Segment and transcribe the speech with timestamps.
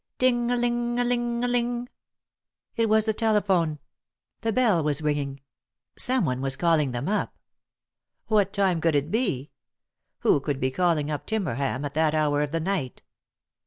[0.17, 1.87] Ting ling ling ling I
[2.81, 3.77] It was the telephone;
[4.41, 5.41] the bell was ringing;
[5.95, 7.37] someone was calling them up.
[8.25, 9.51] What time could it be?
[10.21, 13.03] Who could be calling op Timberham at that hour of the night